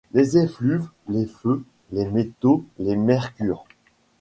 Les 0.15 0.35
effluves, 0.35 0.89
les 1.09 1.27
feux, 1.27 1.63
les 1.91 2.05
métaux, 2.09 2.65
les 2.79 2.95
mercures 2.95 3.65